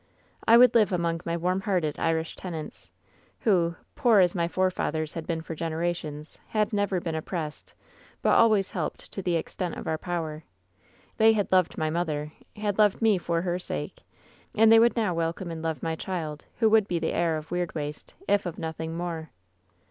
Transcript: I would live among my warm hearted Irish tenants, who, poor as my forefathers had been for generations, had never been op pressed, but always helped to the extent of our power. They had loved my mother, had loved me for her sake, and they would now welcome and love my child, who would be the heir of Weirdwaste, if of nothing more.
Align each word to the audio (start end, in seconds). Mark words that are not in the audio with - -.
I 0.47 0.57
would 0.57 0.73
live 0.73 0.91
among 0.91 1.21
my 1.25 1.37
warm 1.37 1.61
hearted 1.61 1.99
Irish 1.99 2.35
tenants, 2.35 2.89
who, 3.41 3.75
poor 3.93 4.19
as 4.19 4.33
my 4.33 4.47
forefathers 4.47 5.13
had 5.13 5.27
been 5.27 5.41
for 5.43 5.53
generations, 5.53 6.39
had 6.47 6.73
never 6.73 6.99
been 6.99 7.15
op 7.15 7.25
pressed, 7.25 7.73
but 8.23 8.33
always 8.33 8.71
helped 8.71 9.11
to 9.13 9.21
the 9.21 9.35
extent 9.35 9.75
of 9.75 9.85
our 9.87 9.99
power. 9.99 10.43
They 11.17 11.33
had 11.33 11.51
loved 11.51 11.77
my 11.77 11.91
mother, 11.91 12.31
had 12.55 12.79
loved 12.79 12.99
me 12.99 13.19
for 13.19 13.43
her 13.43 13.59
sake, 13.59 14.01
and 14.55 14.71
they 14.71 14.79
would 14.79 14.97
now 14.97 15.13
welcome 15.13 15.51
and 15.51 15.61
love 15.61 15.83
my 15.83 15.95
child, 15.95 16.45
who 16.57 16.67
would 16.71 16.87
be 16.87 16.97
the 16.97 17.13
heir 17.13 17.37
of 17.37 17.49
Weirdwaste, 17.51 18.13
if 18.27 18.47
of 18.47 18.57
nothing 18.57 18.97
more. 18.97 19.29